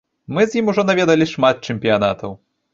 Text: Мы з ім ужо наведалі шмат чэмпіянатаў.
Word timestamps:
Мы 0.37 0.45
з 0.53 0.59
ім 0.61 0.71
ужо 0.73 0.85
наведалі 0.89 1.29
шмат 1.35 1.63
чэмпіянатаў. 1.71 2.37